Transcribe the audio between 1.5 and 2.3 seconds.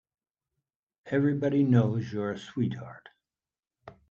knows